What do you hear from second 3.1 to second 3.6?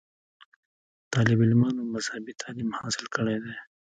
کړے دے